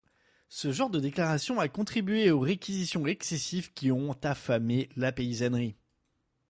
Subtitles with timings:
[0.49, 5.75] Ce genre de déclaration a contribué aux réquisitions excessives qui ont affamé la paysannerie.